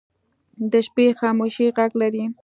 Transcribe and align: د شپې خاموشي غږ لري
د 0.71 0.73
شپې 0.87 1.05
خاموشي 1.19 1.67
غږ 1.77 1.91
لري 2.01 2.23